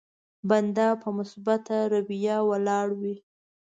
[0.49, 3.15] بنده په مثبته رويه ولاړ وي.